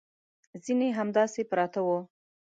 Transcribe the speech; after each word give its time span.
ځینې 0.65 0.87
همداسې 0.97 1.41
پراته 1.49 1.79
وو. 1.85 1.99